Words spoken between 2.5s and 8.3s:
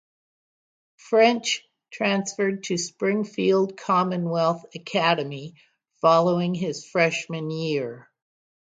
to Springfield Commonwealth Academy following his freshman year.